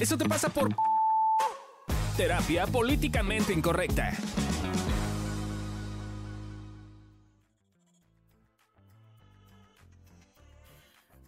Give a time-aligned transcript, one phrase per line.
[0.00, 0.68] Eso te pasa por
[2.18, 4.12] terapia políticamente incorrecta.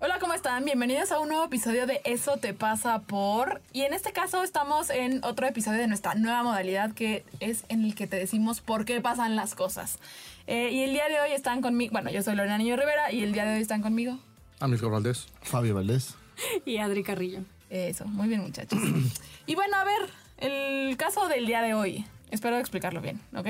[0.01, 0.67] Hola, ¿cómo están?
[0.67, 3.62] Bienvenidos a un nuevo episodio de Eso te pasa por...
[3.73, 7.85] Y en este caso estamos en otro episodio de nuestra nueva modalidad que es en
[7.85, 9.98] el que te decimos por qué pasan las cosas.
[10.46, 11.93] Eh, y el día de hoy están conmigo...
[11.93, 14.19] Bueno, yo soy Lorena Niño Rivera y el día de hoy están conmigo...
[14.61, 15.27] Amílcar Valdés.
[15.41, 16.14] Fabio Valdés.
[16.66, 17.41] Y Adri Carrillo.
[17.71, 18.79] Eso, muy bien muchachos.
[19.46, 22.04] y bueno, a ver, el caso del día de hoy.
[22.31, 23.46] Espero explicarlo bien, ¿ok?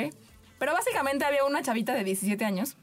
[0.58, 2.76] Pero básicamente había una chavita de 17 años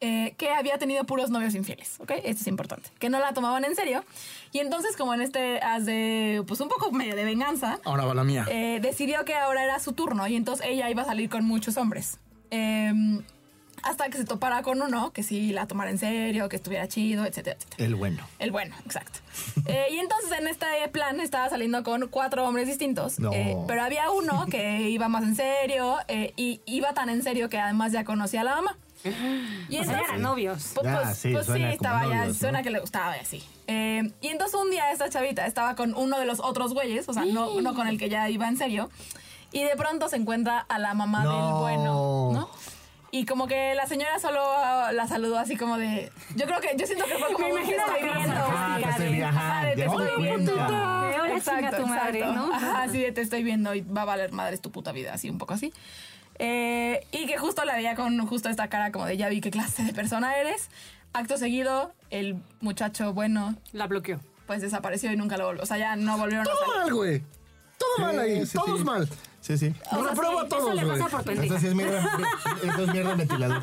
[0.00, 2.12] eh, que había tenido puros novios infieles, ¿ok?
[2.24, 2.90] Esto es importante.
[2.98, 4.04] Que no la tomaban en serio.
[4.52, 8.14] Y entonces, como en este, haz de, pues un poco medio de venganza, Ahora va
[8.14, 8.46] la mía.
[8.50, 11.76] eh, decidió que ahora era su turno y entonces ella iba a salir con muchos
[11.76, 12.18] hombres.
[12.50, 12.92] Eh,
[13.82, 17.24] hasta que se topara con uno que sí la tomara en serio, que estuviera chido,
[17.26, 17.84] etcétera, etcétera.
[17.84, 18.26] El bueno.
[18.38, 19.18] El bueno, exacto.
[19.66, 23.18] Eh, y entonces en este plan estaba saliendo con cuatro hombres distintos.
[23.18, 23.32] No.
[23.32, 27.48] eh, pero había uno que iba más en serio eh, y iba tan en serio
[27.48, 28.76] que además ya conocía a la mamá.
[29.68, 30.70] Y O sea, eran novios.
[30.74, 33.42] Pues, Ya, pues- sí, pues suena como estaba ya, suena que le gustaba y así.
[33.66, 37.12] Eh, y entonces un día esta chavita estaba con uno de los otros güeyes, o
[37.12, 38.90] sea, no, no con el que ya iba en serio.
[39.50, 41.30] Y de pronto se encuentra a la mamá No.
[41.32, 42.11] del bueno, ¿no?
[43.22, 46.10] Y como que la señora solo ah, la saludó así como de.
[46.34, 47.46] Yo creo que, yo siento que fue como.
[47.46, 48.18] Me imagino te de estoy casa.
[48.18, 48.44] viendo.
[48.48, 50.52] Ah, que Ajá, te estoy viendo.
[51.76, 52.52] tu madre, ¿no?
[52.52, 55.38] Ajá, sí, te estoy viendo y va a valer madres tu puta vida, así un
[55.38, 55.72] poco así.
[56.40, 59.52] Eh, y que justo la veía con justo esta cara como de ya vi qué
[59.52, 60.68] clase de persona eres.
[61.12, 64.18] Acto seguido, el muchacho bueno La bloqueó.
[64.48, 65.62] pues desapareció y nunca lo volvió.
[65.62, 66.76] O sea, ya no volvieron a Todo salir.
[66.80, 67.22] mal, güey.
[67.78, 68.44] Todo mal ahí.
[68.46, 68.84] Sí, Todos sí.
[68.84, 69.08] mal.
[69.42, 69.74] Sí, sí.
[69.90, 70.98] O sea, Reprobo sí, a todos, Eso le güey.
[71.00, 71.46] pasa por pendeja.
[71.56, 72.18] Eso sí es mierda.
[72.62, 73.62] Eso es mierda ventilador.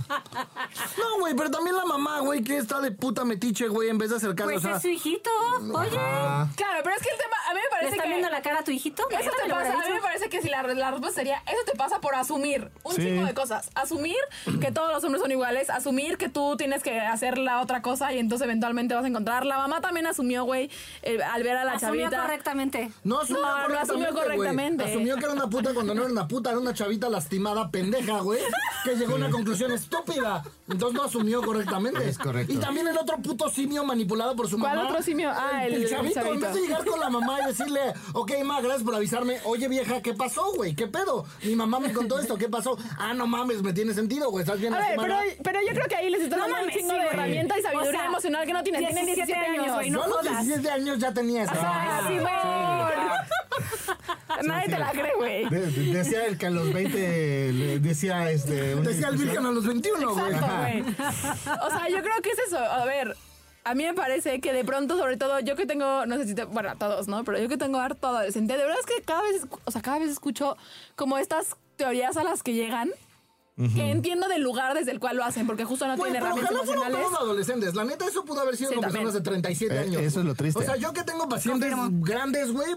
[0.97, 4.09] No, güey, pero también la mamá, güey, que está de puta metiche, güey, en vez
[4.09, 4.53] de acercarse.
[4.53, 5.29] Pues o sea, es su hijito.
[5.73, 7.37] Oye, Claro, pero es que el tema,
[7.81, 8.09] me ¿le parece está que...
[8.09, 9.03] viendo la cara a tu hijito?
[9.09, 11.77] Eso te pasa, a mí me parece que si la, la respuesta sería, eso te
[11.77, 13.01] pasa por asumir un Sí.
[13.01, 13.69] chingo de cosas.
[13.75, 14.15] Asumir
[14.61, 18.11] que todos los hombres son iguales, asumir que tú tienes que hacer la otra cosa
[18.13, 19.45] y entonces eventualmente vas a encontrar.
[19.45, 20.69] La mamá también asumió, güey,
[21.03, 22.21] eh, al ver a la Asumió chavita.
[22.21, 22.91] correctamente.
[23.03, 24.83] No asumió No, no asumió correctamente, correctamente.
[24.85, 28.19] Asumió que era una puta cuando no era una puta, era una chavita lastimada, pendeja,
[28.19, 28.39] güey.
[28.83, 30.43] Que llegó a una conclusión estúpida.
[30.69, 32.07] Entonces no asumió correctamente.
[32.07, 32.53] Es correcto.
[32.53, 34.89] Y también el otro puto simio manipulado por su ¿Cuál mamá.
[34.89, 35.31] otro simio?
[35.31, 36.13] Ah, el- el chavito.
[36.15, 36.33] chavito.
[36.35, 39.39] En vez de llegar con la mamá y decirle, ok, ma, gracias por avisarme.
[39.45, 40.75] Oye, vieja, ¿qué pasó, güey?
[40.75, 41.25] ¿Qué pedo?
[41.43, 42.77] Mi mamá me contó esto, ¿qué pasó?
[42.97, 44.43] Ah, no mames, me tiene sentido, güey.
[44.43, 44.97] Estás bien A ver,
[45.43, 47.13] pero, yo creo que ahí les está No dando un chingo sí, de güey.
[47.13, 48.85] herramienta y sabiduría O sea, emocional que no tienen.
[48.85, 49.73] Tienen 17 años.
[49.75, 50.45] güey, no a los jodas.
[50.45, 51.53] 17 años ya tenía esa.
[51.55, 53.29] Ah, Simón.
[54.47, 55.49] Nadie te la cree, güey.
[55.49, 58.75] de- de- decía el que a los 20 le decía este.
[58.75, 60.25] Decía el virgen a los 21, güey.
[60.33, 60.81] Exacto, güey.
[60.81, 62.57] O sea, yo creo que es eso.
[62.57, 63.15] A ver,
[63.63, 66.35] a mí me parece que de pronto, sobre todo, yo que tengo, no sé si
[66.35, 67.23] te, bueno, todos, ¿no?
[67.23, 69.99] Pero yo que tengo harto adolescente, de verdad es que cada vez, o sea, cada
[69.99, 70.57] vez escucho
[70.95, 72.91] como estas teorías a las que llegan.
[73.75, 76.51] Que entiendo del lugar desde el cual lo hacen, porque justo no tienen pero herramientas
[76.53, 77.07] ojalá fueron emocionales.
[77.11, 77.75] todos adolescentes.
[77.75, 79.03] La neta, eso pudo haber sido Sí, con también.
[79.03, 80.01] personas de 37 Eh, años.
[80.01, 80.59] eso es lo triste.
[80.59, 82.05] O sea, yo que tengo pacientes Confirmo.
[82.05, 82.69] grandes, güey,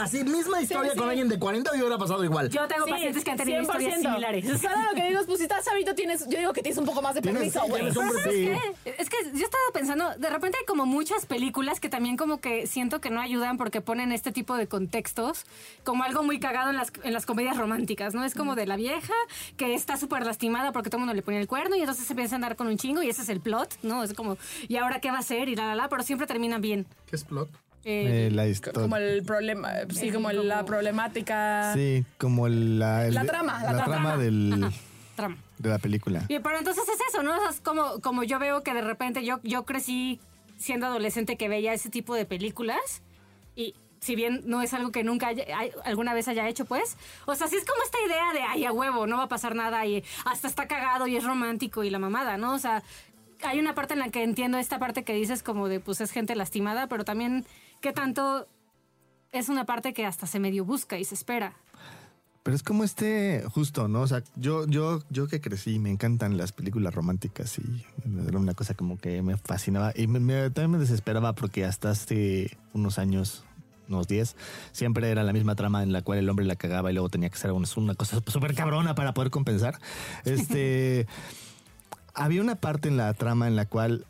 [0.00, 0.98] así misma historia sí.
[0.98, 2.50] con alguien de 40 y hubiera pasado igual.
[2.50, 4.00] Yo tengo Sí, pacientes que han tenido historias 100%.
[4.10, 4.44] similares.
[4.62, 6.86] Solo lo que digo es, pues si estás chavito, tienes, yo digo que tienes un
[6.86, 7.80] poco más de permiso, sí, güey.
[7.82, 8.92] tienes un Pero ¿sabes Sí.
[8.98, 12.66] Es que yo estaba pensando, de repente hay como muchas películas que también como que
[12.68, 15.46] siento que no ayudan porque ponen este tipo de contextos
[15.84, 18.24] como algo muy cagado en las, en las comedias románticas, ¿no?
[18.24, 19.14] Es como de la vieja
[19.56, 22.12] que está súper lastimada porque todo el mundo le pone el cuerno y entonces se
[22.12, 24.04] empieza a andar con un chingo y ese es el plot, ¿no?
[24.04, 24.36] Es como,
[24.68, 25.48] ¿y ahora qué va a hacer?
[25.48, 26.86] Y la, la, la, pero siempre terminan bien.
[27.10, 27.48] ¿Qué es plot?
[27.84, 28.80] Eh, Eh, la historia.
[28.82, 31.72] Como el problema, sí, como la problemática.
[31.74, 33.06] Sí, como la.
[33.06, 33.92] el- La trama, la La, trama.
[33.94, 34.72] trama del, Ajá,
[35.16, 35.36] trama.
[35.58, 36.24] de la película.
[36.28, 37.36] Y, pero entonces es eso, ¿no?
[37.36, 40.20] O sea, es como, como yo veo que de repente yo, yo crecí
[40.58, 42.80] siendo adolescente que veía ese tipo de películas
[43.54, 46.96] y si bien no es algo que nunca haya- hay- alguna vez haya hecho, pues,
[47.26, 49.54] o sea, sí es como esta idea de, ay, a huevo, no va a pasar
[49.54, 52.54] nada y hasta está cagado y es romántico y la mamada, ¿no?
[52.54, 52.82] O sea,
[53.44, 56.10] hay una parte en la que entiendo esta parte que dices como de, pues, es
[56.10, 57.44] gente lastimada, pero también
[57.80, 58.46] qué tanto
[59.32, 61.54] es una parte que hasta se medio busca y se espera.
[62.44, 64.00] Pero es como este, justo, ¿no?
[64.00, 67.84] O sea, yo, yo, yo que crecí, me encantan las películas románticas y
[68.26, 71.90] era una cosa como que me fascinaba y me- me- también me desesperaba porque hasta
[71.90, 73.44] hace unos años,
[73.88, 74.36] unos 10,
[74.72, 77.28] siempre era la misma trama en la cual el hombre la cagaba y luego tenía
[77.28, 79.78] que hacer una, una cosa súper cabrona para poder compensar.
[80.24, 81.06] Este,
[82.14, 84.06] había una parte en la trama en la cual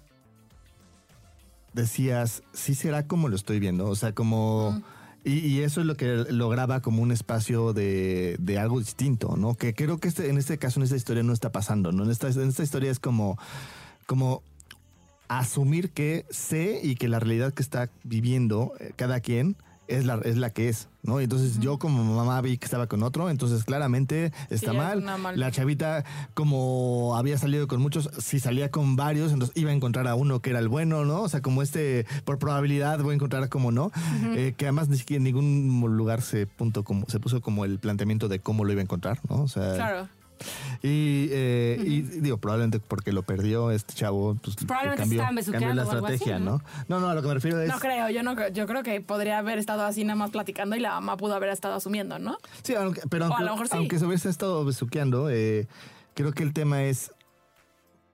[1.72, 4.82] decías, sí será como lo estoy viendo, o sea, como...
[5.24, 9.56] Y, y eso es lo que lograba como un espacio de, de algo distinto, ¿no?
[9.56, 12.04] Que creo que este, en este caso, en esta historia no está pasando, ¿no?
[12.04, 13.36] En esta, en esta historia es como,
[14.06, 14.42] como
[15.28, 19.56] asumir que sé y que la realidad que está viviendo eh, cada quien
[19.88, 21.18] es la, es la que es, ¿no?
[21.20, 25.02] Entonces yo como mamá vi que estaba con otro, entonces claramente está Sí, mal-
[25.40, 26.04] La chavita,
[26.34, 30.40] como había salido con muchos, si salía con varios, entonces iba a encontrar a uno
[30.40, 31.22] que era el bueno, ¿no?
[31.22, 33.90] O sea, como este, por probabilidad voy a encontrar como no,
[34.36, 37.78] Eh, que además ni siquiera en ningún lugar se, punto como, se puso como el
[37.78, 39.42] planteamiento de cómo lo iba a encontrar, ¿no?
[39.42, 40.08] O sea, Claro.
[40.82, 45.52] Y, eh, y digo, probablemente porque lo perdió este chavo, pues Probablemente cambió, estaban cambió
[45.52, 46.50] besuqueando la así, estrategia, ¿no?
[46.50, 46.60] ¿no?
[46.88, 47.00] ¿no?
[47.00, 47.68] No, a lo que me refiero es...
[47.68, 50.76] No creo, yo no creo- yo creo que podría haber estado así nada más platicando
[50.76, 52.38] y la mamá pudo haber estado asumiendo, ¿no?
[52.62, 53.76] Sí, aunque- pero a aunque, lo mejor sí.
[53.76, 55.66] aunque se hubiese estado besuqueando, eh,
[56.14, 57.12] creo que el tema es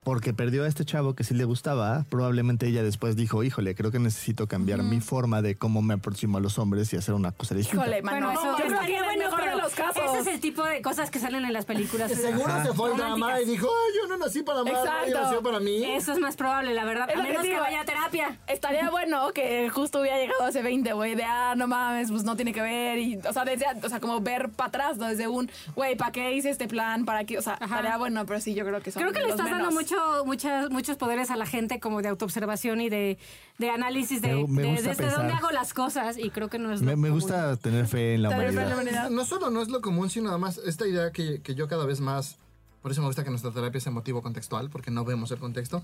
[0.03, 3.89] porque perdió a este chavo que sí le gustaba, probablemente ella después dijo, híjole, creo
[3.89, 7.31] que necesito cambiar mi forma de cómo me aproximo a los hombres y hacer una
[7.31, 7.85] cosa distinta.
[7.87, 8.27] Híjole, mano.
[8.27, 10.03] Bueno, eso yo creo que bueno, mejor pero los casos.
[10.11, 12.11] ese es el tipo de cosas que salen en las películas.
[12.11, 15.41] Seguro se fue el drama y dijo, ay, yo no nací para amar, nadie nació
[15.43, 15.83] para mí.
[15.85, 17.09] Eso es más probable, la verdad.
[17.09, 18.37] Es A que menos que vaya a terapia.
[18.47, 22.35] Estaría bueno que justo hubiera llegado ese 20, güey, de ah, no mames, pues no
[22.35, 22.99] tiene que ver.
[22.99, 25.07] Y, o sea, desde, o sea, como ver para atrás, ¿no?
[25.07, 27.05] Desde un, güey, ¿para qué hice este plan?
[27.05, 27.37] ¿Para qué?
[27.37, 29.71] O sea, estaría bueno, pero sí, yo creo que son Creo que le estás dando
[29.71, 29.95] mucho,
[30.25, 33.17] muchas, muchos poderes a la gente como de autoobservación y de,
[33.57, 35.17] de análisis de, Me- me de- gusta desde pensar.
[35.19, 38.15] dónde hago las cosas y creo que no es lo Me, me gusta tener fe
[38.15, 39.09] en la humanidad.
[39.09, 42.01] No solo no es lo común, sino además esta idea que, que yo cada vez
[42.01, 42.35] más,
[42.81, 45.81] por eso me gusta que nuestra terapia sea motivo contextual, porque no vemos el contexto,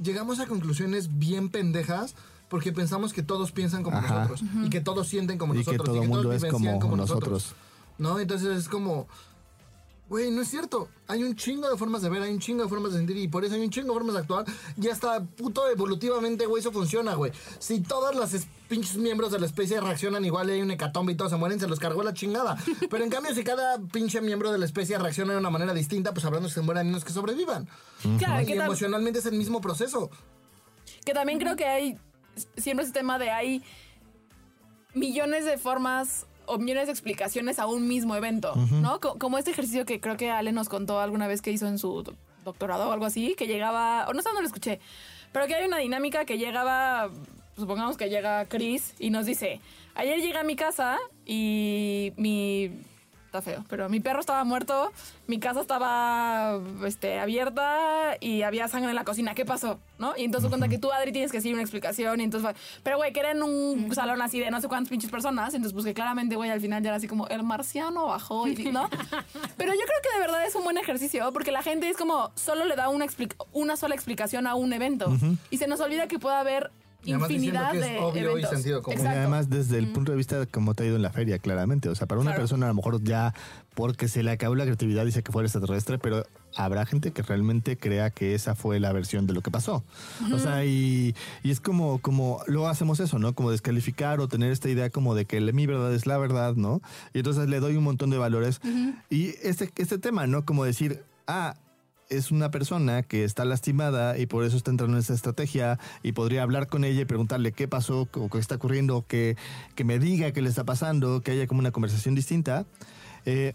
[0.00, 2.14] llegamos a conclusiones bien pendejas
[2.48, 4.14] porque pensamos que todos piensan como Ajá.
[4.14, 6.42] nosotros y que todos sienten como Y que nosotros todo y que mundo todos es
[6.42, 7.54] vivencian como nosotros.
[7.96, 8.20] ¿No?
[8.20, 9.08] Entonces es como,
[10.14, 10.88] güey, no es cierto.
[11.08, 13.26] Hay un chingo de formas de ver, hay un chingo de formas de sentir y
[13.26, 14.44] por eso hay un chingo de formas de actuar.
[14.80, 17.32] Y hasta puto evolutivamente, güey, eso funciona, güey.
[17.58, 21.12] Si todas las es- pinches miembros de la especie reaccionan igual y hay un hecatombe
[21.12, 22.56] y todos se mueren, se los cargó la chingada.
[22.90, 26.14] Pero en cambio, si cada pinche miembro de la especie reacciona de una manera distinta,
[26.14, 27.68] pues habrá unos que se mueran y unos que sobrevivan.
[28.18, 30.10] Claro, Y que, emocionalmente es el mismo proceso.
[31.04, 31.98] que también creo que hay
[32.56, 33.62] siempre ese tema de hay
[34.94, 39.00] millones de formas o millones de explicaciones a un mismo evento, ¿no?
[39.00, 41.78] Co- Como este ejercicio que creo que Ale nos contó alguna vez que hizo en
[41.78, 42.14] su do-
[42.44, 44.80] doctorado o algo así, que llegaba, o no sé dónde lo escuché,
[45.32, 47.10] pero que hay una dinámica que llegaba,
[47.56, 49.60] supongamos que llega Chris y nos dice,
[49.94, 52.70] ayer llegué a mi casa y mi
[53.38, 54.92] está feo, pero mi perro estaba muerto,
[55.26, 59.34] mi casa estaba este, abierta y había sangre en la cocina.
[59.34, 59.80] ¿Qué pasó?
[59.98, 60.14] ¿No?
[60.16, 62.20] Y entonces cuenta que tú, Adri, tienes que decir una explicación.
[62.20, 65.10] Y entonces, pero güey, que era en un salón así de no sé cuántas pinches
[65.10, 65.54] personas.
[65.54, 68.54] Entonces, pues que claramente, güey, al final ya era así como el marciano bajó y
[68.54, 68.88] ¿no?
[69.56, 72.30] Pero yo creo que de verdad es un buen ejercicio porque la gente es como
[72.36, 73.06] solo le da una,
[73.52, 75.12] una sola explicación a un evento
[75.50, 76.70] y se nos olvida que puede haber
[77.04, 79.00] Y además infinidad que es de obvio y sentido común.
[79.04, 81.38] Y además desde el punto de vista de cómo te ha ido en la feria,
[81.38, 81.88] claramente.
[81.88, 82.42] O sea, para una Claro.
[82.42, 83.34] persona a lo mejor ya
[83.74, 86.24] porque se le acabó la creatividad dice que fue el extraterrestre, pero
[86.56, 89.82] habrá gente que realmente crea que esa fue la versión de lo que pasó.
[90.32, 93.34] O sea, y, y es como, como luego hacemos eso, ¿no?
[93.34, 96.80] Como descalificar o tener esta idea como de que mi verdad es la verdad, ¿no?
[97.12, 98.60] Y entonces le doy un montón de valores.
[99.10, 100.44] Y este, este tema, ¿no?
[100.44, 101.56] Como decir, ah,
[102.16, 106.12] es una persona que está lastimada y por eso está entrando en esa estrategia y
[106.12, 109.36] podría hablar con ella y preguntarle qué pasó, o qué está ocurriendo, que,
[109.74, 112.66] que me diga qué le está pasando, que haya como una conversación distinta.
[113.26, 113.54] eh,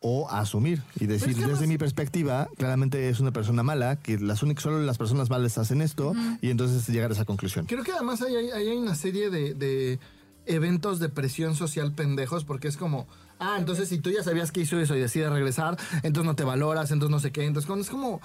[0.00, 4.18] o asumir y decir, es que desde mi perspectiva, claramente es una persona mala, que
[4.18, 7.66] las únicas, solo las personas malas hacen esto y entonces llegar a esa conclusión.
[7.66, 9.98] Creo que además hay, hay, hay una serie de, de
[10.44, 13.06] eventos de presión social pendejos porque es como,
[13.38, 16.44] ah, entonces si tú ya sabías que hizo eso y decides regresar, entonces no te
[16.44, 18.20] valoras, entonces no sé qué, entonces es como...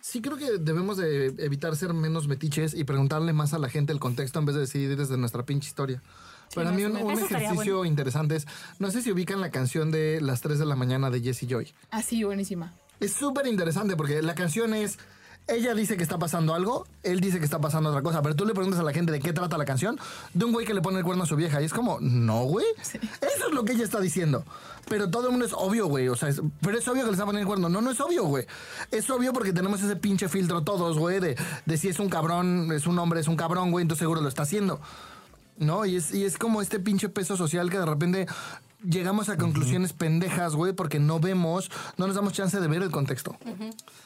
[0.00, 3.92] Sí creo que debemos de evitar ser menos metiches y preguntarle más a la gente
[3.92, 6.02] el contexto en vez de decidir desde nuestra pinche historia.
[6.54, 8.46] Para mí un, ejercicio interesante es,
[8.78, 11.72] no sé si ubican la canción de las 3 de la mañana de Jesse Joy.
[11.90, 12.72] Así, buenísima.
[13.00, 14.98] Es súper interesante porque la canción es.
[15.48, 18.44] Ella dice que está pasando algo, él dice que está pasando otra cosa, pero tú
[18.44, 19.98] le preguntas a la gente de qué trata la canción,
[20.34, 22.44] de un güey que le pone el cuerno a su vieja, y es como, no,
[22.44, 22.66] güey.
[22.82, 22.98] Eso
[23.48, 24.44] es lo que ella está diciendo.
[24.90, 26.08] Pero todo el mundo es obvio, güey.
[26.08, 27.68] O sea, es- pero es obvio que le está poniendo el cuerno.
[27.70, 28.46] No, no es obvio, güey.
[28.90, 32.70] Es obvio porque tenemos ese pinche filtro todos, güey, de, de si es un cabrón,
[32.72, 34.80] es un hombre, es un cabrón, güey, entonces seguro lo está haciendo.
[35.58, 35.84] ¿no?
[35.86, 38.26] Y es, y es como este pinche peso social que de repente
[38.82, 42.90] llegamos a conclusiones pendejas, güey, porque no vemos, no nos damos chance de ver el
[42.90, 43.36] contexto.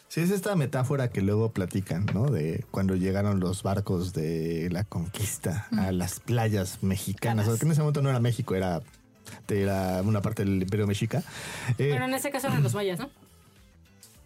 [0.09, 2.31] Sí, es esta metáfora que luego platican, ¿no?
[2.31, 7.47] De cuando llegaron los barcos de la conquista a las playas mexicanas.
[7.47, 8.81] Porque en ese momento no era México, era,
[9.49, 11.23] era una parte del Imperio Mexica.
[11.79, 13.11] Eh, Bueno, en ese caso eran los mayas, ¿no?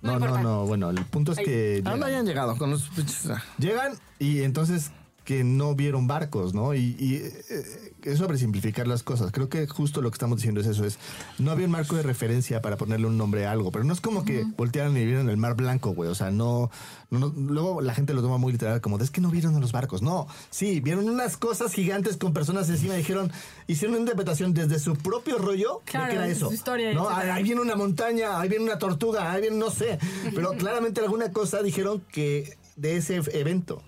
[0.03, 0.67] no, no, no.
[0.67, 3.29] Bueno, el punto es que ¿A dónde llegan, hayan llegado con los pinches?
[3.59, 4.93] llegan y entonces
[5.27, 6.73] que no vieron barcos, ¿no?
[6.73, 9.33] Y, y, eh, es sobresimplificar las cosas.
[9.33, 10.99] Creo que justo lo que estamos diciendo es eso, es
[11.41, 14.01] no había un marco de referencia para ponerle un nombre a algo, pero no es
[14.01, 16.09] como que voltearan y vieron el mar blanco, güey.
[16.09, 16.71] O sea, no,
[17.11, 19.59] no, no- luego la gente lo toma muy literal como, es que no vieron a
[19.59, 20.01] los barcos.
[20.01, 23.33] No, sí, vieron unas cosas gigantes con personas encima y dijeron,
[23.67, 26.53] hicieron una interpretación desde su propio rollo Claro, de que era eso.
[26.53, 27.09] historia, ¿no?
[27.11, 29.99] Ahí viene una montaña, ahí viene una tortuga, ahí viene no sé.
[30.33, 33.83] Pero claramente alguna cosa dijeron que de ese evento.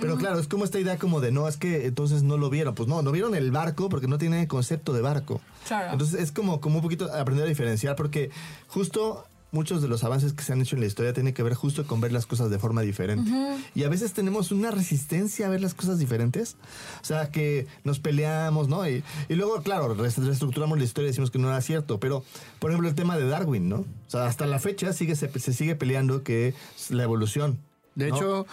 [0.00, 2.74] Pero claro, es como esta idea como de, no, es que entonces no lo vieron.
[2.74, 5.40] Pues no, no vieron el barco porque no tiene concepto de barco.
[5.66, 5.92] Claro.
[5.92, 8.30] Entonces es como, como un poquito aprender a diferenciar porque
[8.66, 11.54] justo muchos de los avances que se han hecho en la historia tienen que ver
[11.54, 13.30] justo con ver las cosas de forma diferente.
[13.74, 16.56] Y a veces tenemos una resistencia a ver las cosas diferentes.
[17.00, 18.88] O sea, que nos peleamos, ¿no?
[18.88, 21.98] Y, y luego, claro, reestructuramos la historia y decimos que no era cierto.
[21.98, 22.24] Pero,
[22.58, 23.78] por ejemplo, el tema de Darwin, ¿no?
[23.78, 27.58] O sea, hasta la fecha sigue, se, se sigue peleando que es la evolución.
[27.94, 28.16] De ¿no?
[28.16, 28.46] hecho,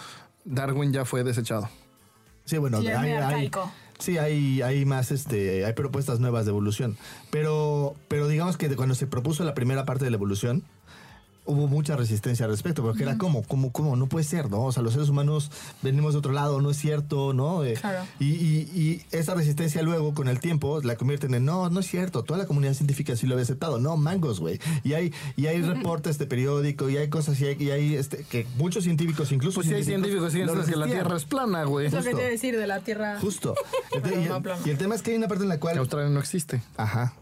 [0.44, 1.68] Darwin ya fue desechado.
[2.44, 3.50] Sí, bueno, Sí, hay, hay-
[3.98, 6.96] sí, hay, hay más, este, hay propuestas nuevas de evolución.
[7.30, 10.62] Pero, pero digamos que cuando se propuso la primera parte de la evolución,
[11.46, 14.64] hubo mucha resistencia al respecto, porque era como, como, como, no puede ser, ¿no?
[14.64, 15.50] O sea, los seres humanos
[15.82, 17.64] venimos de otro lado, no es cierto, ¿no?
[17.64, 18.04] Eh, Claro.
[18.18, 21.86] y, y, y esa resistencia luego, con el tiempo, la convierten en, no, no es
[21.86, 24.58] cierto, toda la comunidad científica sí lo había aceptado, no, mangos, güey.
[24.84, 28.24] Y hay, y hay reportes de periódico, y hay cosas, y hay, y hay este,
[28.24, 30.94] que muchos científicos, incluso Pues si hay científicos siguen lo diciendo que la.
[30.94, 31.86] Tierra es plana, güey.
[31.86, 33.18] Es lo que te iba a decir de la Tierra.
[33.20, 33.54] Justo.
[33.94, 35.78] Y, no y el tema es que hay una parte en la Que cual.
[35.78, 36.62] Australia no existe.
[36.76, 37.14] Ajá.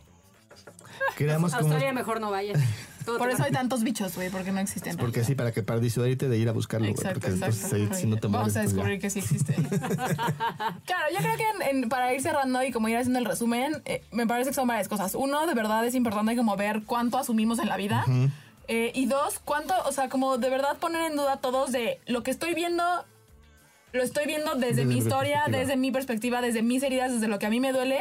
[1.16, 1.62] Creamos como.
[1.66, 2.54] Australia mejor no vaya.
[3.04, 4.96] Todo Por eso hay tantos bichos, güey, porque no existen.
[4.96, 6.94] Porque sí, para que para disuadirte de ir a buscarlo, güey.
[6.94, 7.34] Porque exacto.
[7.34, 8.76] entonces ahí, si no te Vamos mueres, a pues ya.
[8.76, 9.54] descubrir que sí existe.
[10.84, 13.82] claro, yo creo que en- en- para ir cerrando y como ir haciendo el resumen,
[13.84, 15.14] eh, me parece que son varias cosas.
[15.14, 18.04] Uno, de verdad es importante como ver cuánto asumimos en la vida.
[18.68, 22.22] Eh, y dos, cuánto, o sea, como de verdad poner en duda todos de lo
[22.22, 22.84] que estoy viendo,
[23.92, 25.58] lo estoy viendo desde, Desde mi mi historia, perspectiva.
[25.60, 28.00] desde mi perspectiva, desde mis heridas, desde lo que a mí me duele,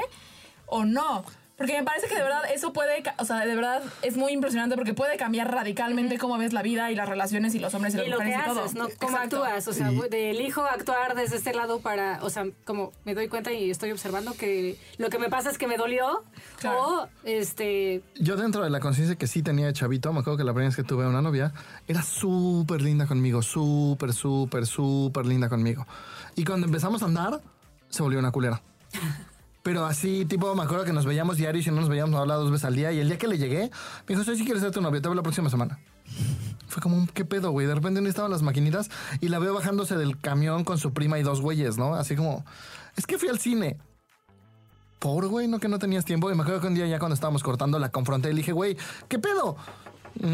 [0.67, 1.25] o no.
[1.61, 4.75] Porque me parece que de verdad eso puede, o sea, de verdad es muy impresionante
[4.75, 7.97] porque puede cambiar radicalmente cómo ves la vida y las relaciones y los hombres y
[7.97, 8.63] las Y lo que mujeres y todo.
[8.63, 8.83] haces, ¿no?
[8.99, 9.43] Cómo Exacto.
[9.43, 9.67] actúas.
[9.67, 13.27] O sea, Y- de elijo actuar desde este lado para, o sea, como me doy
[13.27, 16.23] cuenta y estoy observando que lo que me pasa es que me dolió.
[16.59, 16.81] Claro.
[17.03, 20.43] O, este, Yo dentro de la conciencia que sí tenía de chavito, me acuerdo que
[20.43, 21.53] la primera vez que tuve una novia,
[21.87, 25.85] era súper linda conmigo, súper, súper, súper linda conmigo.
[26.35, 27.39] Y cuando empezamos a andar,
[27.89, 28.61] se volvió una culera.
[29.63, 32.21] Pero así, tipo, me acuerdo que nos veíamos diario y si no nos veíamos, nos
[32.21, 32.91] hablaba dos veces al día.
[32.91, 33.69] Y el día que le llegué,
[34.07, 35.79] me dijo, soy si quieres ser tu novia, te veo la próxima semana.
[36.67, 37.67] Fue como, ¿qué pedo, güey?
[37.67, 38.89] De repente no estaban las maquinitas
[39.19, 41.93] y la veo bajándose del camión con su prima y dos güeyes, ¿no?
[41.95, 42.43] Así como,
[42.95, 43.77] es que fui al cine.
[44.97, 46.31] Por, güey, no que no tenías tiempo.
[46.31, 48.53] Y me acuerdo que un día ya cuando estábamos cortando la confronté y le dije,
[48.53, 48.77] güey,
[49.09, 49.57] ¿qué pedo?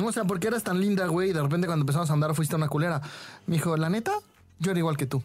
[0.04, 1.30] O sea, ¿por qué eras tan linda, güey?
[1.30, 3.02] Y de repente cuando empezamos a andar fuiste una culera.
[3.46, 4.14] Me dijo, la neta,
[4.60, 5.24] yo era igual que tú.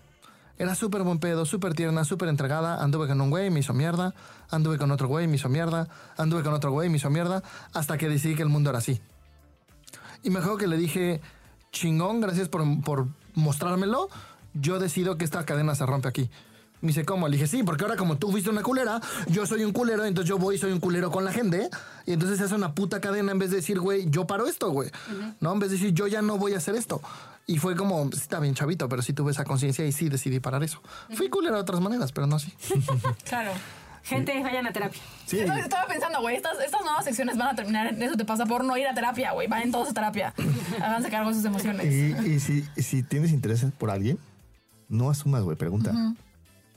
[0.59, 2.83] Era súper buen pedo, súper tierna, súper entregada.
[2.83, 4.15] Anduve con un güey, me hizo mierda.
[4.51, 5.89] Anduve con otro güey, me hizo mierda.
[6.17, 7.43] Anduve con otro güey, me hizo mierda.
[7.73, 9.01] Hasta que decidí que el mundo era así.
[10.23, 11.21] Y me acuerdo que le dije,
[11.73, 14.09] chingón, gracias por, por mostrármelo.
[14.55, 16.31] Yo decido que esta cadena se rompe aquí.
[16.83, 17.29] Me dice, ¿cómo?
[17.29, 20.29] Le dije, sí, porque ahora como tú fuiste una culera, yo soy un culero, entonces
[20.29, 21.71] yo voy y soy un culero con la gente.
[22.07, 24.71] Y entonces se hace una puta cadena en vez de decir, güey, yo paro esto,
[24.71, 24.91] güey.
[25.41, 25.53] ¿No?
[25.53, 27.01] En vez de decir, yo ya no voy a hacer esto.
[27.47, 30.41] Y fue como, sí, está bien chavito, pero sí tuve esa conciencia y sí decidí
[30.41, 30.83] parar eso.
[31.15, 32.53] Fui culero de otras maneras, pero no así.
[33.25, 33.53] Claro.
[34.03, 35.01] gente, vayan a terapia.
[35.27, 38.45] Sí, estaba pensando, güey, estas, estas nuevas secciones van a terminar en eso te pasa
[38.45, 39.47] por no ir a terapia, güey.
[39.47, 40.35] Vayan todos a terapia.
[40.83, 41.87] Háganse cargo de sus emociones.
[41.87, 44.19] y, y si, y si tienes interés por alguien,
[44.89, 45.93] no asumas, güey, pregunta.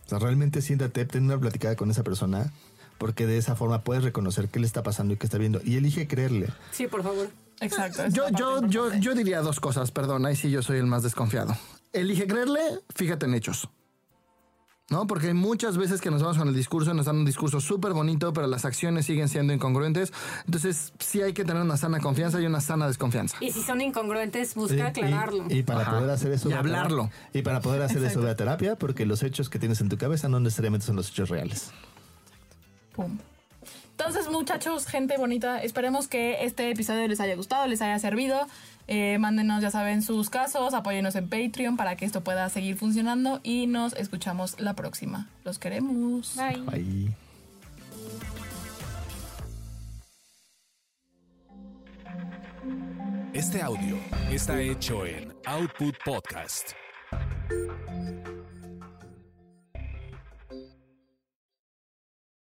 [0.05, 2.51] O sea, realmente siéntate, ten una platicada con esa persona,
[2.97, 5.61] porque de esa forma puedes reconocer qué le está pasando y qué está viendo.
[5.63, 6.49] Y elige creerle.
[6.71, 7.29] Sí, por favor.
[7.59, 8.07] Exacto.
[8.09, 11.55] Yo, yo, yo, yo diría dos cosas, perdón, ahí sí yo soy el más desconfiado.
[11.93, 12.59] Elige creerle,
[12.93, 13.69] fíjate en hechos.
[14.91, 15.07] ¿No?
[15.07, 17.93] Porque hay muchas veces que nos vamos con el discurso, nos dan un discurso súper
[17.93, 20.13] bonito, pero las acciones siguen siendo incongruentes.
[20.45, 23.35] Entonces, sí hay que tener una sana confianza y una sana desconfianza.
[23.41, 25.45] Y si son incongruentes, busca aclararlo.
[25.49, 25.97] Y, y para Ajá.
[25.97, 26.49] poder hacer eso.
[26.51, 27.09] Y hablarlo.
[27.09, 27.29] terapia.
[27.33, 29.97] Y para poder hacer eso, ve a terapia, porque los hechos que tienes en tu
[29.97, 31.71] cabeza no necesariamente son los hechos reales.
[32.95, 33.17] Pum.
[33.97, 38.45] Entonces, muchachos, gente bonita, esperemos que este episodio les haya gustado, les haya servido.
[38.87, 43.39] Eh, mándenos, ya saben, sus casos, apóyenos en Patreon para que esto pueda seguir funcionando
[43.41, 45.29] y nos escuchamos la próxima.
[45.45, 46.35] Los queremos.
[46.35, 46.63] Bye.
[46.73, 47.15] Ahí.
[53.33, 53.97] Este audio
[54.29, 56.73] está hecho en Output Podcast.